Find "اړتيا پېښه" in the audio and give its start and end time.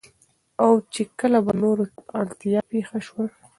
2.19-2.97